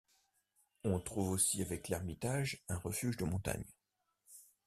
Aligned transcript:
On 0.83 0.99
trouve 0.99 1.29
aussi 1.29 1.61
avec 1.61 1.87
l'ermitage 1.87 2.63
un 2.69 2.77
refuge 2.79 3.17
de 3.17 3.25
montagne. 3.25 3.71